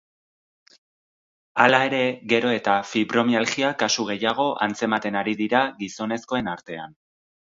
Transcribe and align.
Hala 1.65 1.81
ere, 1.89 1.99
gero 2.31 2.53
eta 2.59 2.73
fibromialgia 2.91 3.69
kasu 3.83 4.05
gehiago 4.13 4.47
antzematen 4.69 5.19
ari 5.21 5.37
dira 5.43 5.61
gizonezkoen 5.83 6.51
artean. 6.55 6.97